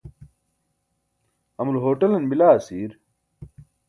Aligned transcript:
amulo 1.59 1.79
hoṭalan 1.85 2.25
bila 2.29 2.45
asiir? 2.55 2.91